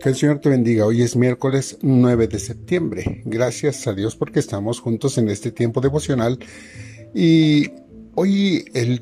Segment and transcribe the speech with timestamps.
[0.00, 0.86] Que el Señor te bendiga.
[0.86, 3.22] Hoy es miércoles 9 de septiembre.
[3.24, 6.38] Gracias a Dios porque estamos juntos en este tiempo devocional.
[7.14, 7.70] Y
[8.14, 9.00] hoy el,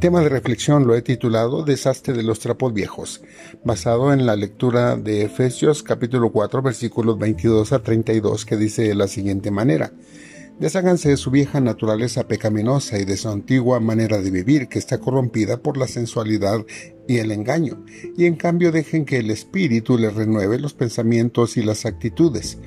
[0.00, 3.22] tema de reflexión lo he titulado Desastre de los trapos viejos,
[3.62, 8.94] basado en la lectura de Efesios capítulo 4 versículos 22 a 32 que dice de
[8.96, 9.92] la siguiente manera.
[10.58, 14.98] Desháganse de su vieja naturaleza pecaminosa y de su antigua manera de vivir que está
[14.98, 16.64] corrompida por la sensualidad
[17.08, 17.84] y el engaño,
[18.16, 22.58] y en cambio dejen que el Espíritu les renueve los pensamientos y las actitudes.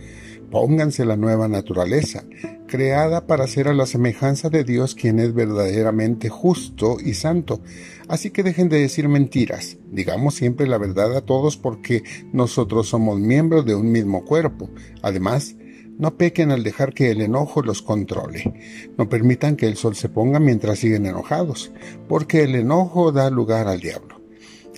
[0.51, 2.23] Pónganse la nueva naturaleza,
[2.67, 7.61] creada para ser a la semejanza de Dios quien es verdaderamente justo y santo.
[8.07, 13.19] Así que dejen de decir mentiras, digamos siempre la verdad a todos porque nosotros somos
[13.19, 14.69] miembros de un mismo cuerpo.
[15.01, 15.55] Además,
[15.97, 18.53] no pequen al dejar que el enojo los controle.
[18.97, 21.71] No permitan que el sol se ponga mientras siguen enojados,
[22.07, 24.14] porque el enojo da lugar al diablo.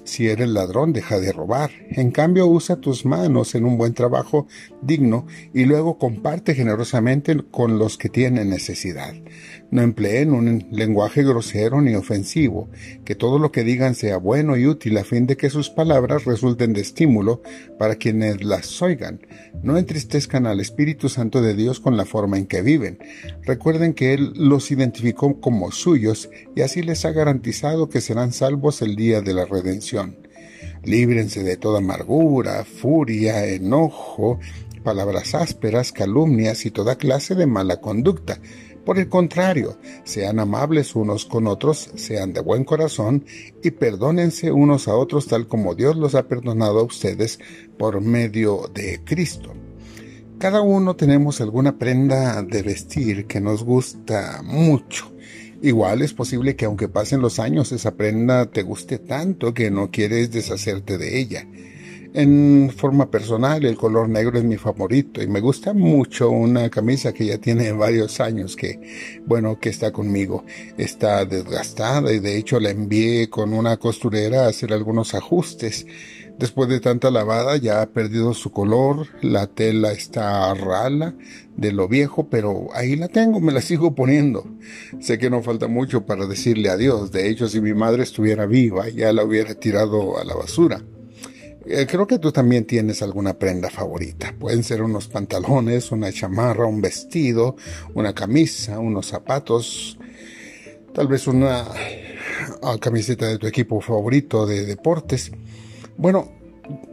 [0.08, 1.70] Si eres ladrón, deja de robar.
[1.90, 4.48] En cambio, usa tus manos en un buen trabajo
[4.82, 9.14] digno y luego comparte generosamente con los que tienen necesidad.
[9.70, 12.70] No empleen un lenguaje grosero ni ofensivo,
[13.04, 16.24] que todo lo que digan sea bueno y útil a fin de que sus palabras
[16.24, 17.42] resulten de estímulo
[17.78, 19.20] para quienes las oigan.
[19.62, 22.98] No entristezcan al Espíritu Santo de Dios con la forma en que viven.
[23.44, 28.82] Recuerden que Él los identificó como suyos y así les ha garantizado que serán salvos
[28.82, 29.97] el día de la redención.
[30.84, 34.40] Líbrense de toda amargura, furia, enojo,
[34.84, 38.40] palabras ásperas, calumnias y toda clase de mala conducta
[38.88, 43.26] por el contrario, sean amables unos con otros, sean de buen corazón
[43.62, 47.38] y perdónense unos a otros tal como Dios los ha perdonado a ustedes
[47.78, 49.54] por medio de Cristo.
[50.40, 55.12] Cada uno tenemos alguna prenda de vestir que nos gusta mucho.
[55.62, 59.90] Igual es posible que aunque pasen los años esa prenda te guste tanto que no
[59.90, 61.48] quieres deshacerte de ella.
[62.14, 67.14] En forma personal, el color negro es mi favorito y me gusta mucho una camisa
[67.14, 70.44] que ya tiene varios años que, bueno, que está conmigo.
[70.78, 75.86] Está desgastada y de hecho la envié con una costurera a hacer algunos ajustes.
[76.38, 81.16] Después de tanta lavada ya ha perdido su color, la tela está rala
[81.56, 84.46] de lo viejo, pero ahí la tengo, me la sigo poniendo.
[85.00, 88.88] Sé que no falta mucho para decirle adiós, de hecho si mi madre estuviera viva
[88.90, 90.80] ya la hubiera tirado a la basura.
[91.66, 94.34] Eh, creo que tú también tienes alguna prenda favorita.
[94.40, 97.56] Pueden ser unos pantalones, una chamarra, un vestido,
[97.96, 99.98] una camisa, unos zapatos,
[100.94, 101.66] tal vez una
[102.62, 105.32] ah, camiseta de tu equipo favorito de deportes.
[105.98, 106.32] Bueno,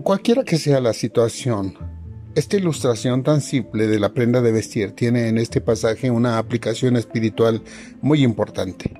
[0.02, 1.74] cualquiera que sea la situación,
[2.34, 6.96] esta ilustración tan simple de la prenda de vestir tiene en este pasaje una aplicación
[6.96, 7.62] espiritual
[8.00, 8.94] muy importante.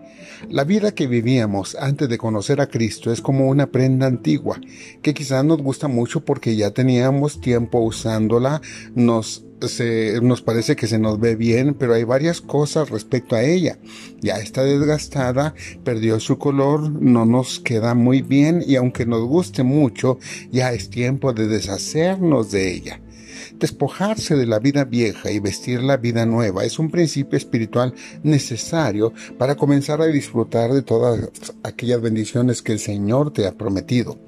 [0.51, 4.61] La vida que vivíamos antes de conocer a Cristo es como una prenda antigua,
[5.01, 8.61] que quizás nos gusta mucho porque ya teníamos tiempo usándola,
[8.95, 9.47] nos
[10.23, 13.79] nos parece que se nos ve bien, pero hay varias cosas respecto a ella.
[14.21, 15.55] Ya está desgastada,
[15.85, 20.19] perdió su color, no nos queda muy bien y aunque nos guste mucho,
[20.51, 23.01] ya es tiempo de deshacernos de ella.
[23.59, 29.13] Despojarse de la vida vieja y vestir la vida nueva es un principio espiritual necesario
[29.39, 31.31] para comenzar a disfrutar de todas
[31.63, 34.19] aquellas bendiciones que el Señor te ha prometido.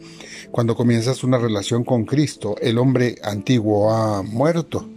[0.50, 4.88] Cuando comienzas una relación con Cristo, el hombre antiguo ha muerto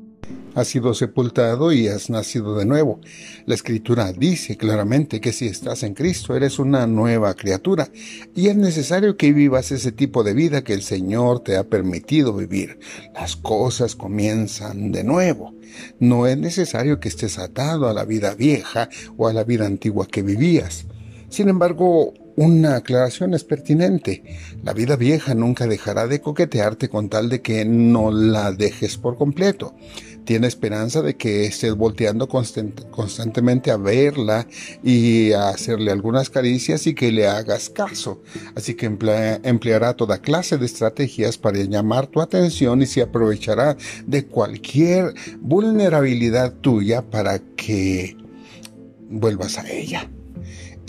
[0.59, 2.99] has sido sepultado y has nacido de nuevo.
[3.45, 7.89] La escritura dice claramente que si estás en Cristo eres una nueva criatura
[8.35, 12.33] y es necesario que vivas ese tipo de vida que el Señor te ha permitido
[12.33, 12.79] vivir.
[13.13, 15.53] Las cosas comienzan de nuevo.
[15.99, 20.07] No es necesario que estés atado a la vida vieja o a la vida antigua
[20.07, 20.85] que vivías.
[21.29, 24.23] Sin embargo, una aclaración es pertinente.
[24.63, 29.17] La vida vieja nunca dejará de coquetearte con tal de que no la dejes por
[29.17, 29.75] completo
[30.29, 34.45] tiene esperanza de que estés volteando constantemente a verla
[34.83, 38.21] y a hacerle algunas caricias y que le hagas caso.
[38.53, 44.27] Así que empleará toda clase de estrategias para llamar tu atención y se aprovechará de
[44.27, 48.15] cualquier vulnerabilidad tuya para que
[49.09, 50.11] vuelvas a ella.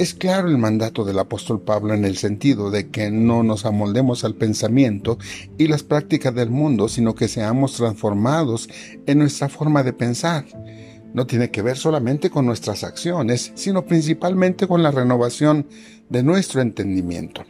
[0.01, 4.25] Es claro el mandato del apóstol Pablo en el sentido de que no nos amoldemos
[4.25, 5.19] al pensamiento
[5.59, 8.71] y las prácticas del mundo, sino que seamos transformados
[9.05, 10.47] en nuestra forma de pensar.
[11.13, 15.67] No tiene que ver solamente con nuestras acciones, sino principalmente con la renovación
[16.09, 17.45] de nuestro entendimiento.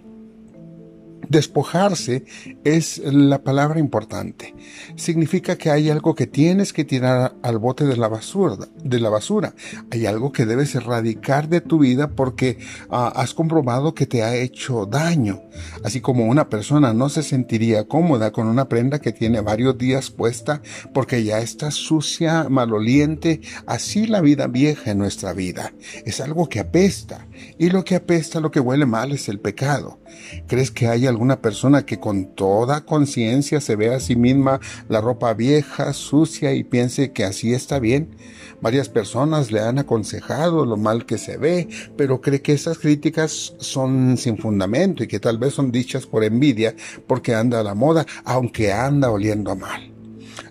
[1.31, 2.25] Despojarse
[2.65, 4.53] es la palabra importante.
[4.97, 9.11] Significa que hay algo que tienes que tirar al bote de la basura, de la
[9.11, 9.55] basura.
[9.93, 12.59] Hay algo que debes erradicar de tu vida porque
[12.91, 15.41] ah, has comprobado que te ha hecho daño.
[15.85, 20.11] Así como una persona no se sentiría cómoda con una prenda que tiene varios días
[20.11, 20.63] puesta
[20.93, 25.73] porque ya está sucia, maloliente, así la vida vieja en nuestra vida.
[26.05, 27.29] Es algo que apesta.
[27.59, 30.01] Y lo que apesta, lo que huele mal es el pecado.
[30.47, 35.01] ¿Crees que hay alguna persona que con toda conciencia se ve a sí misma la
[35.01, 38.17] ropa vieja, sucia y piense que así está bien?
[38.61, 43.55] Varias personas le han aconsejado lo mal que se ve, pero cree que esas críticas
[43.59, 46.75] son sin fundamento y que tal vez son dichas por envidia
[47.07, 50.00] porque anda a la moda, aunque anda oliendo mal.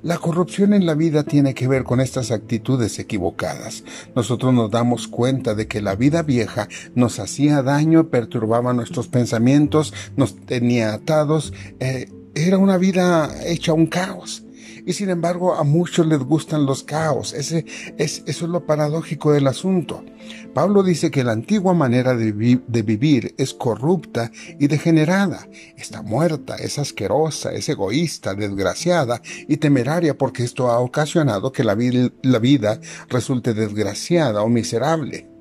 [0.02, 3.84] La corrupción en la vida tiene que ver con estas actitudes equivocadas.
[4.16, 9.94] Nosotros nos damos cuenta de que la vida vieja nos hacía daño, perturbaba nuestros pensamientos,
[10.16, 14.44] nos tenía atados, eh, era una vida hecha un caos.
[14.86, 17.34] Y sin embargo, a muchos les gustan los caos.
[17.34, 17.66] Ese,
[17.98, 20.04] es, eso es lo paradójico del asunto.
[20.54, 25.48] Pablo dice que la antigua manera de, de, vivir es corrupta y degenerada.
[25.78, 31.78] Está muerta, es asquerosa, es egoísta, desgraciada y temeraria porque esto ha ocasionado que la,
[32.24, 32.80] la vida
[33.10, 35.39] resulte desgraciada o miserable.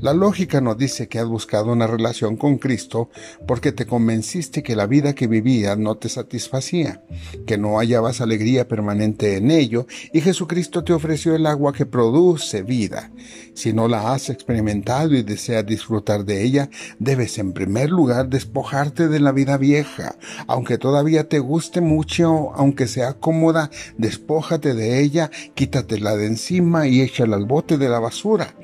[0.00, 3.10] La lógica nos dice que has buscado una relación con Cristo
[3.46, 7.04] porque te convenciste que la vida que vivías no te satisfacía,
[7.46, 12.64] que no hallabas alegría permanente en ello y Jesucristo te ofreció el agua que produce
[12.64, 13.12] vida.
[13.54, 19.06] Si no la has experimentado y deseas disfrutar de ella, debes en primer lugar despojarte
[19.06, 20.16] de la vida vieja.
[20.48, 27.00] Aunque todavía te guste mucho, aunque sea cómoda, despójate de ella, quítatela de encima y
[27.00, 28.56] échala al bote de la basura.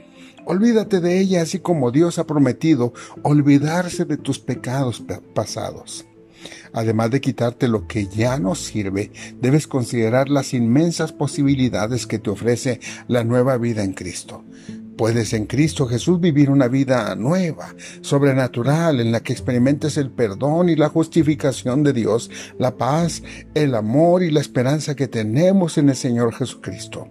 [0.44, 2.92] Olvídate de ella así como Dios ha prometido
[3.22, 5.02] olvidarse de tus pecados
[5.34, 6.06] pasados.
[6.72, 9.10] Además de quitarte lo que ya no sirve,
[9.40, 14.44] debes considerar las inmensas posibilidades que te ofrece la nueva vida en Cristo.
[14.96, 20.68] Puedes en Cristo Jesús vivir una vida nueva, sobrenatural, en la que experimentes el perdón
[20.68, 23.22] y la justificación de Dios, la paz,
[23.54, 27.08] el amor y la esperanza que tenemos en el Señor Jesucristo.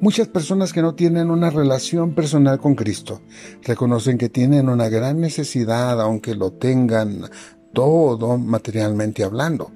[0.00, 3.20] Muchas personas que no tienen una relación personal con Cristo
[3.62, 7.28] reconocen que tienen una gran necesidad, aunque lo tengan
[7.74, 9.70] todo materialmente hablando,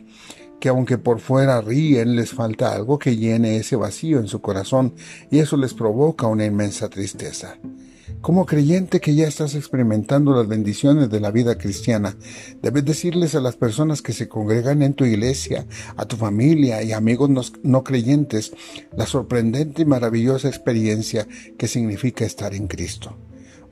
[0.59, 4.94] que aunque por fuera ríen, les falta algo que llene ese vacío en su corazón
[5.31, 7.59] y eso les provoca una inmensa tristeza.
[8.21, 12.17] Como creyente que ya estás experimentando las bendiciones de la vida cristiana,
[12.62, 15.67] debes decirles a las personas que se congregan en tu iglesia,
[15.97, 18.53] a tu familia y amigos no, creyentes,
[18.97, 21.27] la sorprendente y maravillosa experiencia
[21.59, 23.17] que significa estar en Cristo.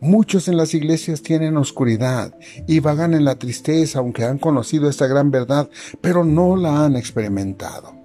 [0.00, 2.34] Muchos en las iglesias tienen oscuridad
[2.66, 5.70] y vagan en la tristeza aunque han conocido esta gran verdad,
[6.00, 8.01] pero no la han experimentado.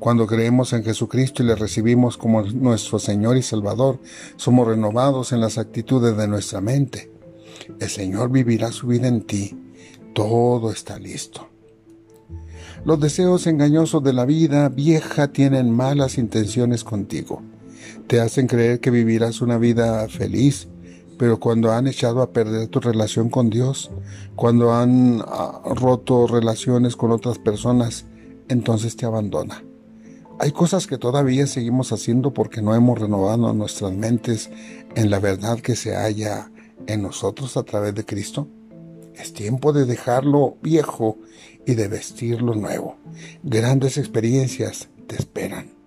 [0.00, 4.00] Cuando creemos en Jesucristo y le recibimos como nuestro Señor y Salvador,
[4.36, 7.12] somos renovados en las actitudes de nuestra mente.
[7.78, 9.54] El Señor vivirá su vida en ti.
[10.14, 11.48] Todo está listo.
[12.82, 17.42] Los deseos engañosos de la vida vieja tienen malas intenciones contigo.
[18.06, 20.66] Te hacen creer que vivirás una vida feliz,
[21.18, 23.90] pero cuando han echado a perder tu relación con Dios,
[24.34, 28.06] cuando han ah, roto relaciones con otras personas,
[28.48, 29.62] entonces te abandona.
[30.42, 34.48] Hay cosas que todavía seguimos haciendo porque no hemos renovado nuestras mentes
[34.94, 36.50] en la verdad que se halla
[36.86, 38.48] en nosotros a través de Cristo.
[39.14, 41.18] Es tiempo de dejarlo viejo
[41.66, 42.96] y de vestirlo nuevo.
[43.42, 45.79] Grandes experiencias te esperan.